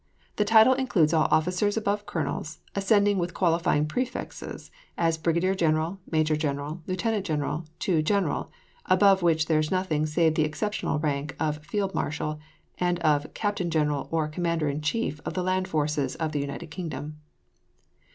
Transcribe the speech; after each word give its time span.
The 0.37 0.45
title 0.45 0.73
includes 0.73 1.13
all 1.13 1.27
officers 1.29 1.77
above 1.77 2.07
colonels, 2.07 2.57
ascending 2.73 3.19
with 3.19 3.35
qualifying 3.35 3.85
prefixes, 3.85 4.71
as 4.97 5.15
brigadier 5.19 5.53
general, 5.53 5.99
major 6.11 6.35
general, 6.35 6.81
lieutenant 6.87 7.23
general, 7.23 7.65
to 7.81 8.01
general, 8.01 8.51
above 8.87 9.21
which 9.21 9.47
is 9.47 9.69
nothing 9.69 10.07
save 10.07 10.33
the 10.33 10.43
exceptional 10.43 10.97
rank 10.97 11.35
of 11.39 11.63
field 11.63 11.93
marshal 11.93 12.39
and 12.79 12.97
of 13.01 13.31
captain 13.35 13.69
general 13.69 14.07
or 14.09 14.27
commander 14.27 14.67
in 14.67 14.81
chief 14.81 15.21
of 15.23 15.35
the 15.35 15.43
land 15.43 15.67
forces 15.67 16.15
of 16.15 16.31
the 16.31 16.39
United 16.41 16.71
Kingdom. 16.71 17.19